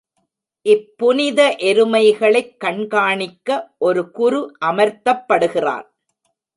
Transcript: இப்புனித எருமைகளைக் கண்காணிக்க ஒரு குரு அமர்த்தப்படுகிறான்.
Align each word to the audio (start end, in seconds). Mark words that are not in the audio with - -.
இப்புனித 0.65 1.55
எருமைகளைக் 1.59 2.57
கண்காணிக்க 2.57 3.75
ஒரு 3.77 4.11
குரு 4.11 4.51
அமர்த்தப்படுகிறான். 4.65 5.85